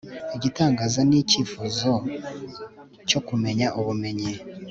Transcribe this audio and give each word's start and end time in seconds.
igitangaza 0.35 0.99
ni 1.09 1.17
icyifuzo 1.21 1.91
cyo 3.09 3.19
kumenya 3.27 3.67
ubumenyi 3.79 4.31